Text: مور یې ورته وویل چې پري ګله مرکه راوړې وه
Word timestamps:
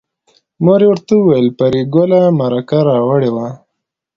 مور 0.63 0.81
یې 0.83 0.87
ورته 0.89 1.13
وویل 1.17 1.47
چې 1.49 1.55
پري 1.59 1.81
ګله 1.95 2.21
مرکه 2.39 2.79
راوړې 2.89 3.29
وه 3.35 3.47